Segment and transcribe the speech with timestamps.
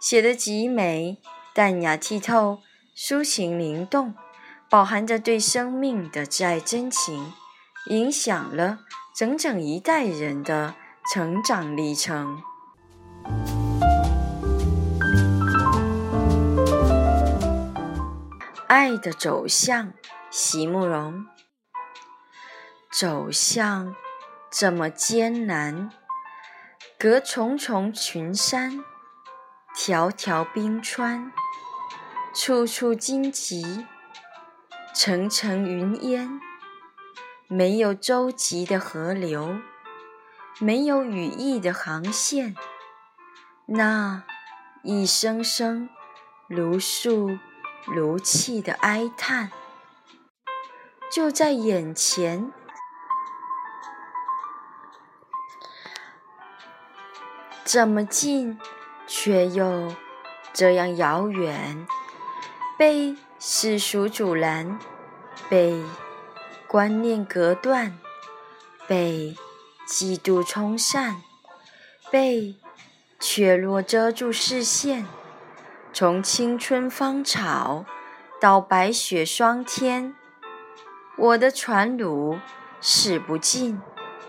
[0.00, 1.18] 写得极美，
[1.52, 2.60] 淡雅剔透，
[2.96, 4.14] 抒情灵动，
[4.70, 7.32] 饱含着对生命的挚爱真情，
[7.90, 8.78] 影响了
[9.12, 10.76] 整整一代人的
[11.12, 12.40] 成长历程。
[18.68, 19.92] 爱的走向，
[20.30, 21.26] 席慕容。
[22.92, 23.96] 走向
[24.50, 25.90] 这么艰难，
[26.96, 28.84] 隔重重群山。
[29.80, 31.30] 条条冰川，
[32.34, 33.86] 处处荆棘，
[34.92, 36.40] 层层云烟。
[37.46, 39.60] 没有舟楫的河流，
[40.58, 42.56] 没有羽翼的航线，
[43.66, 44.24] 那
[44.82, 45.88] 一声声
[46.48, 47.38] 如诉
[47.86, 49.52] 如泣的哀叹，
[51.08, 52.50] 就在眼前，
[57.64, 58.58] 这么近。
[59.20, 59.92] 却又
[60.52, 61.84] 这样遥远，
[62.78, 64.78] 被世俗阻拦，
[65.50, 65.82] 被
[66.68, 67.98] 观念隔断，
[68.86, 69.34] 被
[69.88, 71.20] 嫉妒冲散，
[72.12, 72.54] 被
[73.18, 75.04] 怯懦遮住视线。
[75.92, 77.84] 从青春芳草
[78.40, 80.14] 到白雪霜天，
[81.16, 82.38] 我的船橹
[82.80, 83.82] 驶不进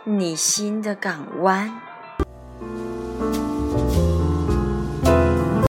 [0.04, 1.80] 你心的港湾。